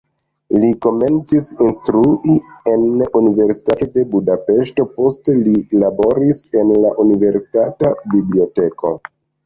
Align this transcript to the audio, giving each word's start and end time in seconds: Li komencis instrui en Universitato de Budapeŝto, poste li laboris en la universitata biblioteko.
Li 0.61 0.69
komencis 0.85 1.49
instrui 1.65 2.37
en 2.73 2.87
Universitato 3.21 3.89
de 3.99 4.07
Budapeŝto, 4.15 4.89
poste 4.99 5.39
li 5.45 5.57
laboris 5.85 6.45
en 6.65 6.77
la 6.83 6.99
universitata 7.09 7.97
biblioteko. 8.17 8.99